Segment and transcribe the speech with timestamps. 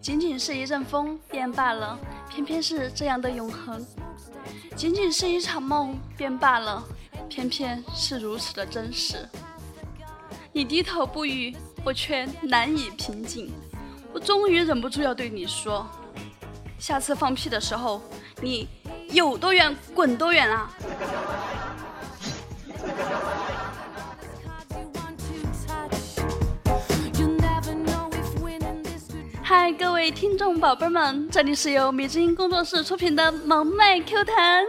[0.00, 3.80] 仅仅是一阵风便罢了，偏偏是这样的永恒；
[4.74, 6.82] 仅仅是一场梦便罢了，
[7.28, 9.28] 偏偏是如此的真实。
[10.52, 11.54] 你低头不语，
[11.84, 13.52] 我却难以平静。
[14.12, 15.86] 我终于忍不住要对你说：
[16.78, 18.02] 下次放屁的时候，
[18.40, 18.66] 你
[19.10, 20.74] 有多远滚多远啊！
[29.50, 34.64] 嗨，各位听众宝贝们，这里是由米之音工作室出品的萌妹 Q 弹。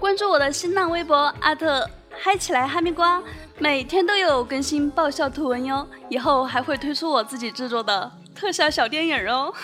[0.00, 1.86] 关注我的新浪微博阿特
[2.18, 3.22] 嗨起来哈密瓜，
[3.58, 5.86] 每天都有更新爆笑图文哟。
[6.08, 9.52] 以后还会推出我自己制作的特效小电影哦。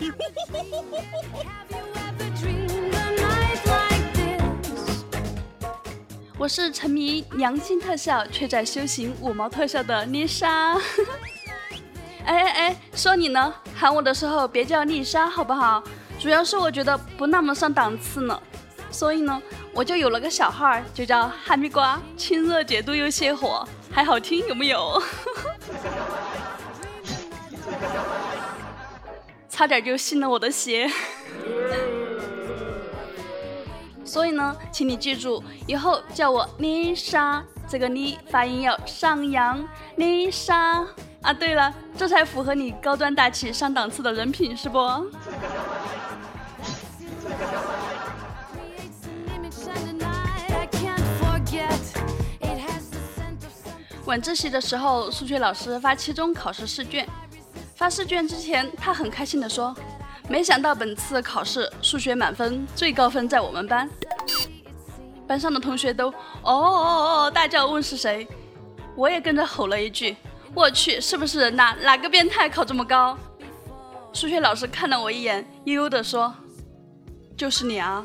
[6.36, 10.74] 我是沉迷良心特效却在修行五毛特效的丽莎。
[12.26, 15.82] 哎哎哎，说你呢，喊我的时候别叫丽莎好不好？
[16.18, 18.40] 主要是我觉得不那么上档次呢，
[18.90, 19.40] 所以呢，
[19.72, 25.00] 我就有了个小号，就叫哈密瓜，清热解毒又泻火，还好听有没有？
[29.48, 30.90] 差点就信了我的邪。
[34.14, 40.86] 所以呢，请你记住，以后叫我丽莎，这个丽发音要上扬，丽莎
[41.20, 41.32] 啊。
[41.32, 44.78] 对了，这才符合你高端大气上档次的人品，是不？
[54.04, 57.04] 晚自习的时候，数学老师发期中考试试卷，
[57.74, 59.74] 发试卷之前，他很开心地说。
[60.26, 63.86] 没想到本次考试数学满分，最高分在我们班。
[65.26, 68.26] 班上的同学都哦哦哦大叫问是谁，
[68.96, 70.16] 我也跟着吼了一句
[70.54, 71.74] ：“我去，是不是人呐？
[71.80, 73.16] 哪个变态考这么高？”
[74.12, 76.32] 数学老师看了我一眼，悠悠地说
[77.36, 78.04] ：“就是你啊！”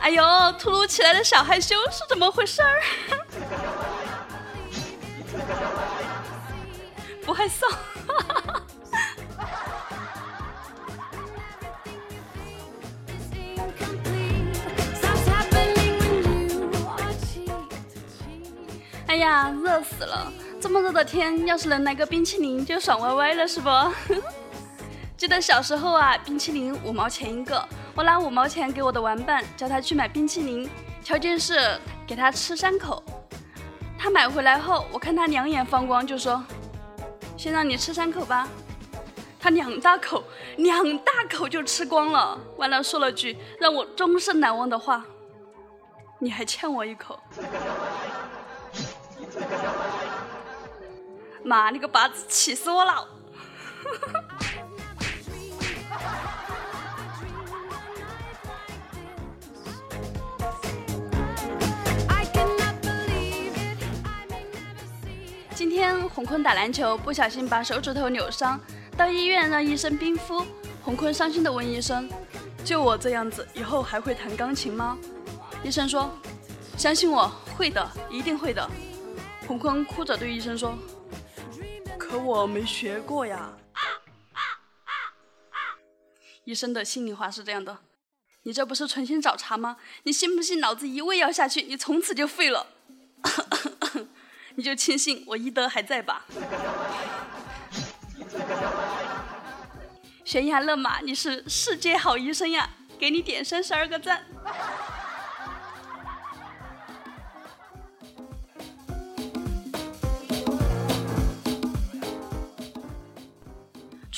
[0.00, 0.22] 哎呦，
[0.58, 2.80] 突如其来的小害羞是怎么回事儿？
[7.24, 7.70] 不害臊。
[8.06, 8.42] 哈哈
[19.24, 20.30] 呀，热死了！
[20.60, 23.70] 这么热的天，要是能来个冰淇淋，就爽歪歪了，是不？
[25.16, 30.68] 记得小时候啊，冰淇淋五毛钱一个，我拿五毛钱给我的玩伴，叫他去买冰淇淋，
[31.02, 33.02] 条件是给他吃三口。
[33.98, 36.44] 他买回来后，我看他两眼放光，就说
[37.38, 38.46] ：“先让你吃三口吧。”
[39.40, 40.22] 他两大口，
[40.58, 45.02] 两大口就吃光了，完了说了句让我终身难忘的话
[46.20, 47.18] ：“你还欠我一口。”
[51.44, 53.06] 妈你个巴子，气死我了！
[65.54, 68.58] 今天洪坤打篮球不小心把手指头扭伤，
[68.96, 70.46] 到医院让医生冰敷。
[70.82, 72.08] 洪坤伤心的问医生
[72.64, 74.96] ：“就我这样子，以后还会弹钢琴吗？”
[75.62, 76.10] 医生说
[76.78, 78.66] ：“相信我，会的，一定会的。”
[79.46, 80.74] 洪坤哭着对医生说。
[82.14, 83.50] 可我没学过呀。
[86.44, 87.76] 医生的心里话是这样的：
[88.44, 89.78] 你这不是存心找茬吗？
[90.04, 92.68] 你信不信脑子一喂药下去，你从此就废了？
[94.54, 96.24] 你就庆幸我医德还在吧。
[100.24, 102.70] 悬崖勒马，你是世界好医生呀！
[102.96, 104.24] 给你点三十二个赞。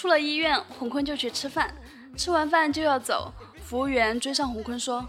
[0.07, 1.75] 出了医院，洪坤就去吃饭。
[2.17, 5.05] 吃完饭就要走，服务员追上洪坤说：“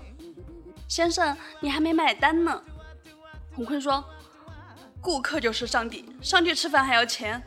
[0.89, 2.63] 先生，你还没买单呢。”
[3.55, 4.03] 洪坤说
[4.99, 7.43] ：“顾客就是上帝，上去吃饭还要钱。”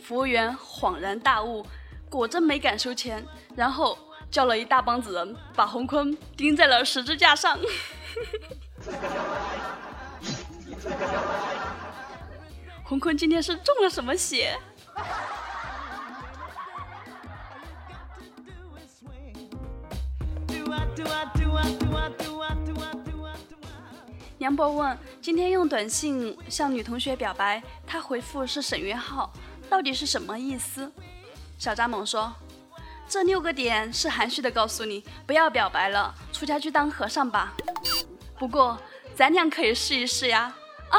[0.00, 1.66] 服务员恍然大悟，
[2.08, 3.26] 果真没敢收钱，
[3.56, 3.98] 然后
[4.30, 7.58] 叫了一大帮子人，把洪坤钉在了十字架上。
[12.84, 14.56] 洪坤今天是中了什么邪？
[24.38, 29.30] 杨博问：“今天用短信向女同学表白，她回复是沈月号，
[29.68, 30.90] 到底是什么意思？”
[31.58, 32.32] 小扎猛说
[33.06, 37.52] ：“这六个点是含蓄的告诉你，不要表白了，出家去当和尚吧。
[38.38, 38.80] 不过，
[39.14, 40.54] 咱俩可以试一试呀！
[40.88, 40.96] 啊！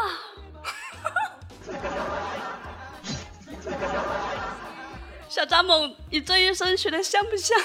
[5.28, 7.60] 小张猛，你这一声学的像不像？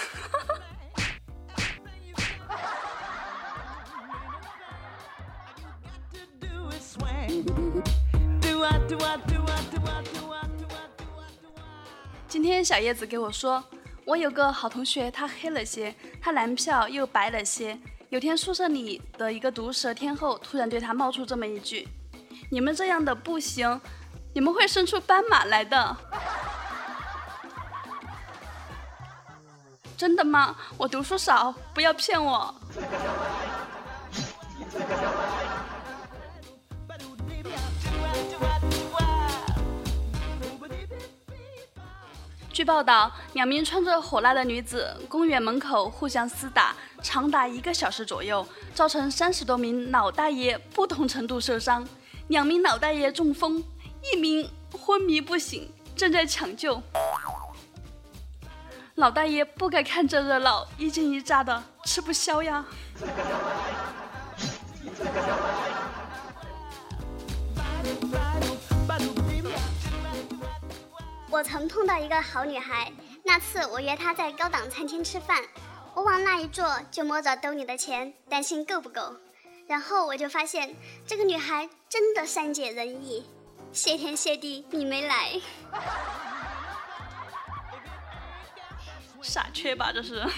[12.47, 13.65] 今天小叶子给我说。
[14.05, 17.77] 我有个好同学，他黑了些，他蓝票又白了些。
[18.09, 21.89] 有天宿舍里的一个毒舌天后突然对他冒出这么一句
[22.49, 23.81] ：“你们这样的不行，
[24.33, 25.97] 你们会生出斑马来的。”
[29.99, 30.55] 真的吗？
[30.79, 32.55] 我读书少，不要骗我。
[42.57, 51.87] 据报道，两名穿着火辣的女子公园门口互相厮打，长达一个小时左右，造成三十多名老大爷不同程度受伤，
[52.29, 53.63] 两名老大爷中风，
[54.11, 56.81] 一名昏迷不醒，正在抢救。
[58.95, 62.65] 老大爷不该看这热闹，一惊一乍的，吃不消呀。
[71.37, 72.91] 我曾碰到一个好女孩，
[73.23, 75.45] 那次我约她在高档餐厅吃饭，
[75.93, 79.15] 我往那一坐就摸着兜里的钱，担心够不够。
[79.67, 80.75] 然后我就发现
[81.07, 83.27] 这个女孩真的善解人意，
[83.71, 85.39] 谢天谢地你没来，
[89.21, 90.25] 傻缺吧这是。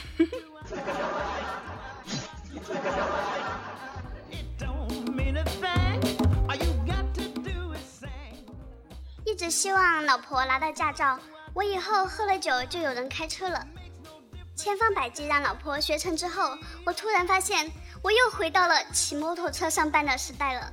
[9.39, 11.17] 直希望老婆拿到驾照，
[11.55, 13.65] 我以后喝了酒就有人开车了。
[14.57, 17.71] 千方百计让老婆学成之后，我突然发现
[18.03, 20.73] 我又回到了骑摩托车上班的时代了。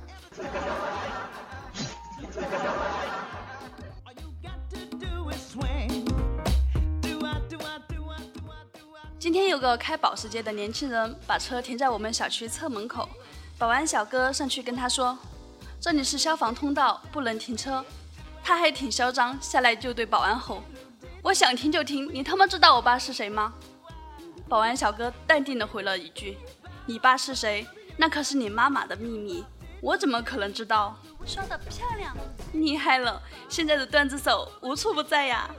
[9.20, 13.08] 今天有个开保时捷的年轻人把车停在我们小区侧门口，
[13.56, 15.16] 保安小哥上去跟他说
[15.80, 17.84] ：“这里是消防通道，不能停车。”
[18.46, 20.62] 他还挺嚣张，下来就对保安吼
[21.20, 23.52] ：“我想停就停，你他妈知道我爸是谁吗？”
[24.48, 26.38] 保安小哥淡定的回了一句
[26.86, 27.66] ：“你爸是谁？
[27.96, 29.44] 那可是你妈妈的秘密，
[29.80, 30.96] 我怎么可能知道？”
[31.26, 32.16] 说的漂亮，
[32.52, 33.20] 厉害了！
[33.48, 35.50] 现在的段子手无处不在呀。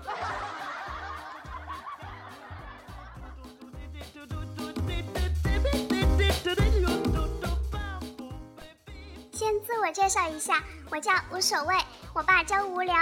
[9.34, 10.64] 先自我介绍一下。
[10.90, 11.76] 我叫无所谓，
[12.18, 12.96] 我爸教无聊。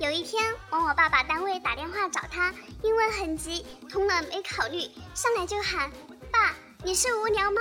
[0.00, 2.52] 有一天，我我爸爸单位打电话找他，
[2.82, 4.80] 因为很急，通了没考虑，
[5.14, 5.88] 上来就喊
[6.32, 6.52] ：“爸，
[6.82, 7.60] 你是无聊吗？”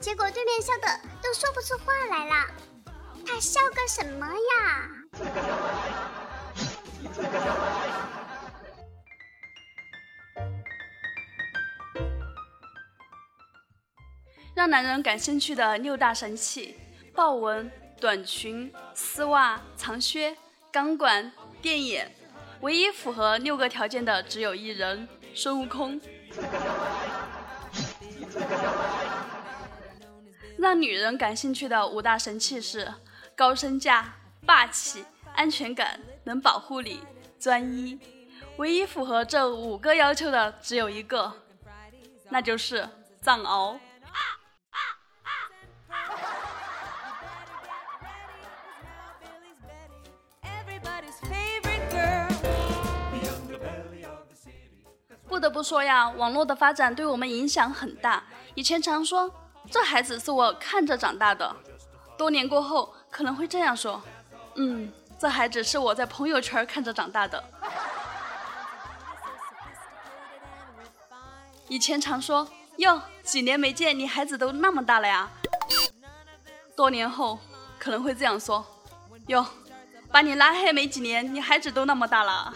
[0.00, 0.88] 结果对面笑的
[1.22, 2.46] 都说不出话来了。
[3.26, 4.88] 他笑个什么呀？
[14.54, 16.74] 让男人感兴趣的六大神器：
[17.14, 17.70] 豹纹。
[17.98, 20.36] 短裙、丝袜、长靴、
[20.70, 21.32] 钢管、
[21.62, 22.12] 电眼，
[22.60, 26.00] 唯一符合六个条件的只有一人——孙悟空。
[30.58, 32.92] 让女人感兴趣的五大神器是：
[33.34, 35.04] 高身价、霸气、
[35.34, 37.02] 安全感、能保护你、
[37.38, 37.98] 专一。
[38.56, 41.32] 唯一符合这五个要求的只有一个，
[42.30, 42.88] 那就是
[43.20, 43.78] 藏獒。
[55.36, 58.22] 不得不说呀，网络的发展对我们影响很大。
[58.54, 59.30] 以前常说
[59.70, 61.54] 这孩子是我看着长大的，
[62.16, 64.00] 多年过后可能会这样说：
[64.54, 67.44] 嗯，这孩子是我在朋友圈看着长大的。
[71.68, 75.28] 以前常说哟，几年没见，你孩子都那么大了呀。
[76.74, 77.38] 多年后
[77.78, 78.64] 可能会这样说：
[79.26, 79.44] 哟，
[80.10, 82.54] 把你拉黑没几年，你孩子都那么大了。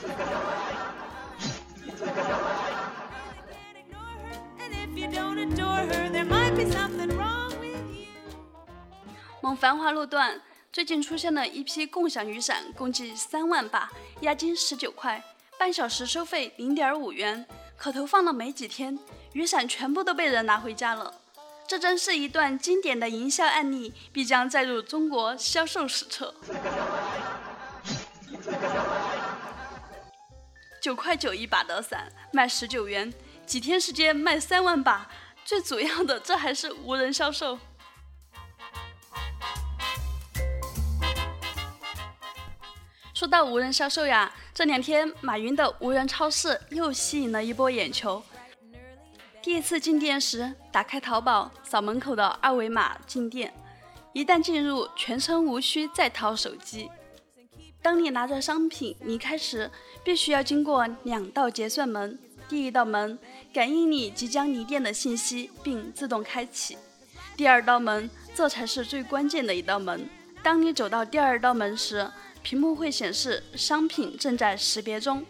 [9.42, 10.40] 蒙繁华路段
[10.72, 13.90] 最近出现了一批共享雨伞，共计三万把，
[14.20, 15.22] 押金十九块，
[15.58, 17.44] 半小时收费零点五元。
[17.76, 18.98] 可投放了没几天，
[19.32, 21.12] 雨伞全部都被人拿回家了。
[21.66, 26.34] 这真是一段经典的营销案例，必将载入中国销售史册。
[30.80, 33.12] 九块九一把的伞卖十九元，
[33.46, 35.10] 几天时间卖三万把。
[35.50, 37.58] 最主要的，这还是无人销售。
[43.12, 48.22] 说到无人销售呀，这两天马云的无人超市又吸引了一波眼球。
[49.42, 53.52] 第一次进店时，打开淘宝，扫门口的二维码进店，
[54.12, 56.88] 一旦进入，全程无需再掏手机。
[57.82, 59.68] 当你拿着商品离开时，
[60.04, 62.16] 必须要经过两道结算门，
[62.50, 63.16] 第一道门
[63.54, 66.76] 感应你即将离店的信息，并自动开启；
[67.36, 70.10] 第二道门，这才是最关键的一道门。
[70.42, 72.10] 当你走到第二道门时，
[72.42, 75.24] 屏幕会显示商品正在识别中，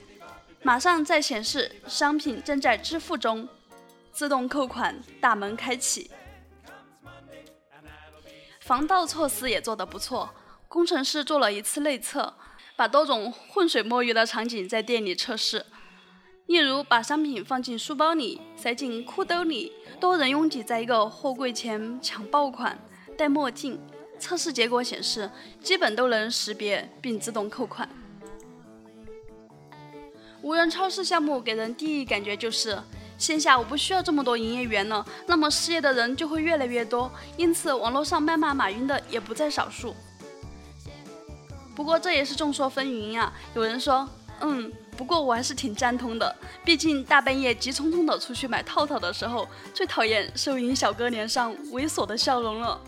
[0.63, 3.47] 马上再显示商品正在支付中，
[4.11, 6.11] 自动扣款，大门开启。
[8.61, 10.31] 防盗措施也做得不错，
[10.69, 12.33] 工程师做了一次内测，
[12.77, 15.67] 把多种浑水摸鱼的场景在店里测试，
[16.51, 22.77] 例如把商品放进书包里、塞进裤兜里，多人拥挤在一个货柜前抢爆款，
[23.17, 23.81] 戴墨镜。
[24.19, 25.31] 测试结果显示，
[25.63, 27.89] 基本都能识别并自动扣款。
[30.43, 32.77] 无人超市项目给人第一感觉就是，
[33.17, 39.95] 线下我不需要这么多营业员了，那么失业的人就会越来越多，因此网络上谩骂马云的也不在少数。
[41.77, 44.07] 不过这也是众说纷纭呀，有人说，
[44.41, 52.79] 嗯，不过我还是挺赞同的，毕竟大半夜急匆匆的出去买套套的时候，最讨厌收银小哥脸上猥琐的笑容了。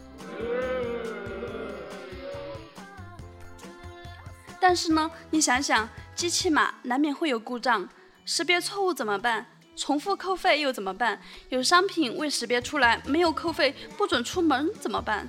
[4.60, 7.88] 但是呢，你想想，机器码难免会有故障，
[8.26, 9.46] 识别错误怎么办？
[9.74, 11.18] 重复扣费又怎么办？
[11.48, 15.26] 有商品未识别出来，没有扣费，不准出门怎么办？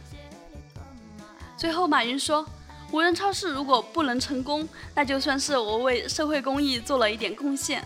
[1.55, 2.45] 最后，马云说，
[2.93, 7.83] 无人超市如果不能成功，那就算是我为社会公益做了一点贡献。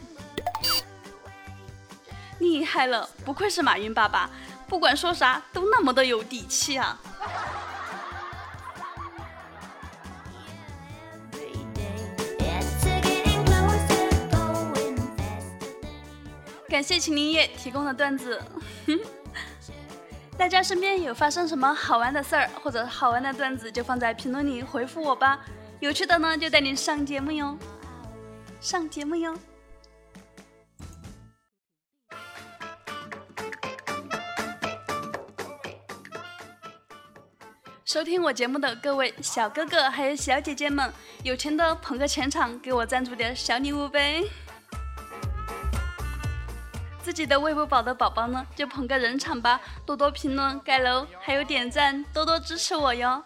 [2.39, 4.29] 厉害了，不愧是马云爸爸，
[4.67, 6.99] 不管说啥都那么的有底气啊！
[16.67, 18.41] 感谢秦林叶提供的段子。
[20.37, 25.39] 大家身边有发生什么好玩的事儿或者好玩的段子，就放在评论里回复我吧。
[25.79, 27.57] 有趣的呢，就带你上节目哟，
[28.61, 29.35] 上节目哟。
[37.83, 44.23] 收听我节目的各位小哥哥还有小姐姐们，有钱的捧个钱场，给我赞助点小礼物呗。
[47.07, 53.23] 自己的喂不饱的宝宝呢，就捧个人场吧，多多评论、盖楼，还有点赞，多多支持我哟。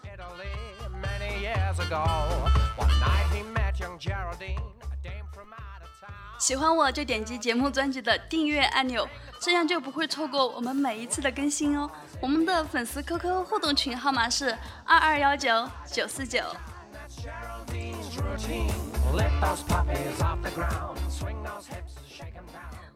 [6.37, 9.09] 喜欢我就点击节目专辑的订阅按钮，
[9.39, 11.89] 这样就不会错过我们每一次的更新哦。
[12.21, 16.39] 我们的粉丝 QQ 互动群号码是二二幺九九四九。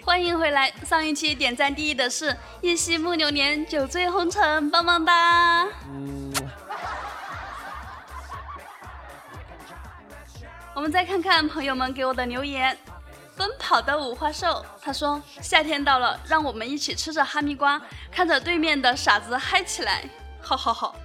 [0.06, 0.72] 欢迎回来！
[0.86, 5.68] 上一期点赞第一的是“一夕暮流年，酒醉红尘”，棒棒哒！
[10.76, 12.78] 我们再看看朋友们给我的留言。
[13.36, 17.82] 奔跑的五花兽，他说：“夏天到了，让我们一起吃着哈密瓜，
[18.12, 20.08] 看着对面的傻子嗨起来。
[20.40, 20.96] ”好好好。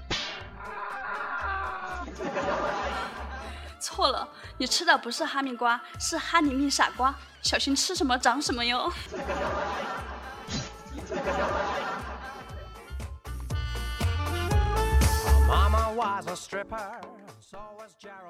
[3.80, 4.28] 错了，
[4.61, 7.14] 你吃的不是哈密瓜，是哈尼蜜傻瓜。
[7.40, 8.93] 小心吃什么长什么哟！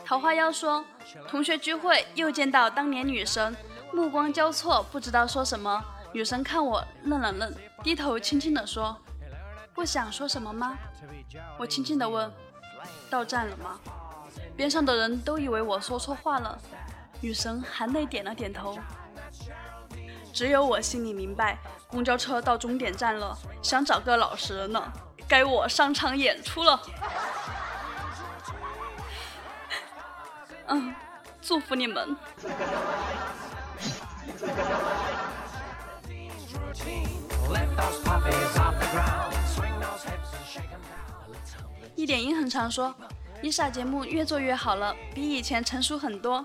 [0.04, 0.84] 桃花妖说，
[1.26, 3.56] 同学聚会又见到当年女神，
[3.92, 5.84] 目光交错，不知道说什么。
[6.12, 8.96] 女神看我愣了愣，低头轻轻地说
[9.74, 10.78] ：“不想说什么吗？”
[11.58, 12.32] 我轻轻地问
[13.10, 13.80] ：“到站了吗？”
[14.56, 16.58] 边上的人都以为我说错话了。
[17.20, 18.78] 女神含泪点了点头。
[20.32, 21.58] 只有我心里明白，
[21.88, 24.92] 公交车到终点站了，想找个老实人呢，
[25.28, 26.80] 该我上场演出了。
[30.66, 30.94] 嗯，
[31.42, 32.16] 祝福你们。
[41.96, 42.94] 一点音很长，说
[43.42, 46.44] 伊莎节目越做越好了，比以前成熟很多。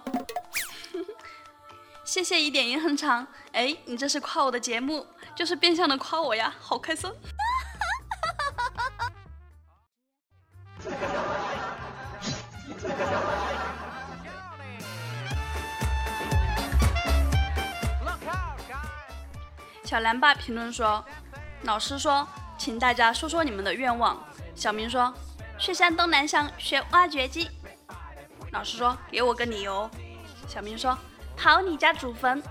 [2.05, 7.11] 谢谢一点也很长，哎，你这是夸我的节目，就是变相的夸我呀，好开心。
[19.83, 21.03] 小蓝爸评论说
[21.63, 24.17] ：“老师说，请大家说说你们的愿望。”
[24.55, 25.13] 小明说
[25.65, 27.49] ：“去山东南翔学挖掘机。”
[28.53, 29.89] 老师说：“给我个理由。”
[30.47, 30.95] 小明说
[31.35, 32.43] ：“刨你家祖坟。”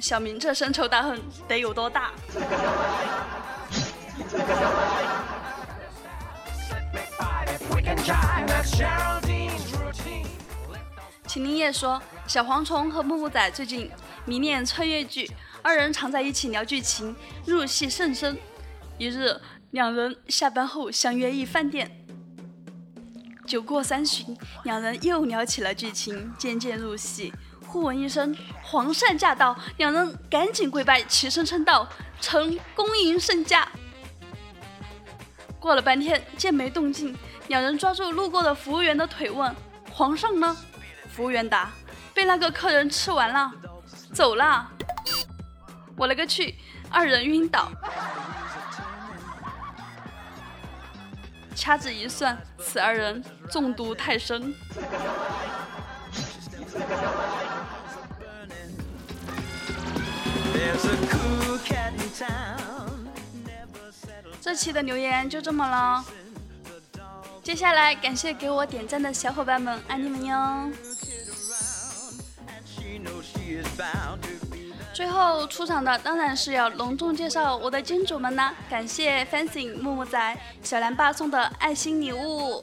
[0.00, 2.10] 小明这深仇大恨得有多大？
[11.28, 13.88] 秦林叶说：“小蝗虫和木木仔最近
[14.24, 15.30] 迷恋穿越剧，
[15.62, 17.14] 二人常在一起聊剧情，
[17.46, 18.36] 入戏甚深。
[19.02, 19.36] 一日，
[19.72, 22.06] 两人下班后相约一饭店。
[23.44, 27.32] 酒过三巡，两人又聊起了剧情，渐渐入戏。
[27.66, 28.32] 忽闻一声
[28.62, 31.88] ‘皇上驾到’，两人赶紧跪拜，齐声称道
[32.22, 33.68] ：‘臣恭迎圣驾。’
[35.58, 37.12] 过了半天，见没动静，
[37.48, 39.52] 两人抓住路过的服务员的腿问
[39.90, 40.56] ：‘皇上呢？’
[41.10, 41.72] 服务员答
[42.14, 43.50] ：“被那个客人吃完了，
[44.14, 44.70] 走了。”
[45.98, 46.54] 我勒个去！
[46.88, 47.68] 二人晕倒。
[51.54, 54.54] 掐指一算，此二人中毒太深。
[64.40, 66.04] 这期的留言就这么了。
[67.42, 70.70] 接下来，感谢给我点赞的小伙伴们，爱你们哟！
[74.92, 78.54] 最后出场的当然是要隆重介绍我的金主们啦！
[78.68, 82.62] 感谢 Fancy 木木仔、小蓝爸送的爱心礼物，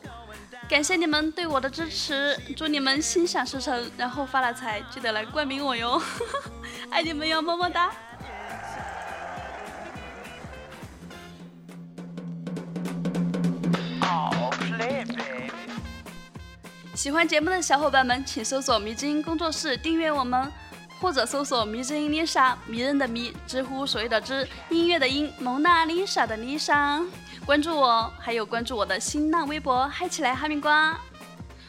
[0.69, 5.99] 感谢你们对我的支持，祝你们心想事成，然后发了财，记得来冠名我哟！
[6.91, 7.91] 爱你们哟，么么哒！
[16.93, 20.51] 喜欢节目的小伙伴们，请搜索“迷之音工作室”订阅我们，
[20.99, 27.01] 或者搜索“迷之音 Lisa”，迷人的迷，知乎所谓的知，音乐的音，蒙娜丽莎的丽莎，
[27.45, 30.99] 关注我，还有关注我的新浪微博，嗨起来哈密瓜！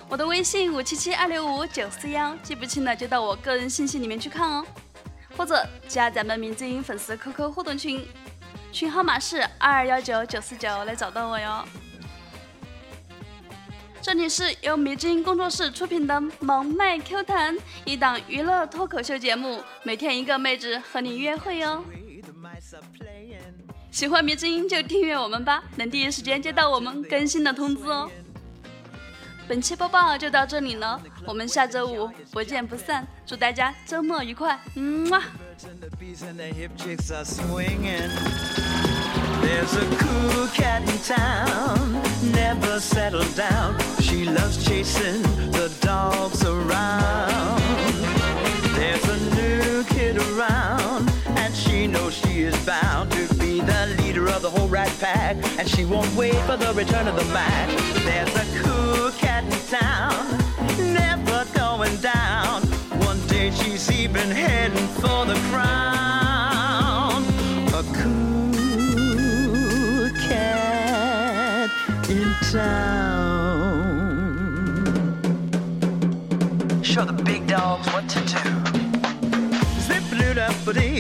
[0.09, 4.67] 我的微信五七七二六五九四幺，记不清了就到我个人信息里面去看哦，
[5.37, 8.05] 或者加咱们迷之音粉丝 QQ 互动群，
[8.73, 11.65] 群号码是二二幺九九四九来找到我哟。
[14.03, 21.85] 这里是由迷之音工作室出品的《萌妹 Q 弹》，一档娱乐脱口秀节目，每天一个妹子和你约会哟。
[23.91, 28.11] 喜欢迷之音就订阅我们吧，能第一时间接到我们更新的通知哦。
[29.47, 35.23] 本期播报就到这里了，我们下周五不见不散，祝大家周末愉快，嗯哇。
[39.43, 43.79] There's a cool cat in town, never settled down.
[44.01, 47.61] She loves chasing the dogs around.
[48.75, 54.29] There's a new kid around, and she knows she is bound to be the leader
[54.29, 55.37] of the whole rat pack.
[55.59, 57.69] And she won't wait for the return of the Mac.
[58.05, 60.39] There's a cool cat in town,
[60.93, 62.63] never going down.
[63.07, 66.00] One day she's even heading for the crown.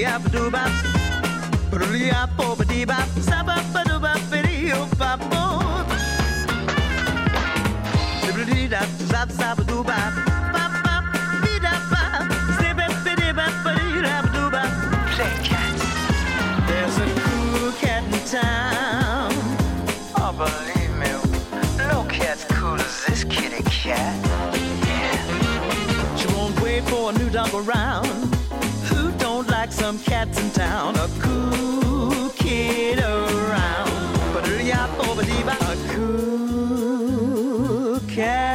[0.00, 0.08] Play
[15.42, 15.74] cat.
[16.66, 19.32] There's a cool cat in town.
[20.16, 21.10] Oh, believe me,
[21.88, 24.16] no cat's cool as this kitty cat.
[24.86, 26.16] Yeah.
[26.16, 28.19] She won't wait for a new dog around.
[29.90, 30.94] Some cats in town?
[30.94, 33.90] A cool kid around.
[34.32, 34.46] But
[35.62, 38.49] a cool cat.